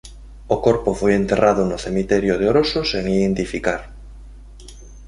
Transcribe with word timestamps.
O 0.55 0.57
corpo 0.65 0.89
foi 0.99 1.11
enterrado 1.15 1.61
no 1.67 1.81
cemiterio 1.85 2.33
de 2.37 2.45
Oroso 2.51 2.81
sen 2.91 3.05
identificar. 3.19 3.81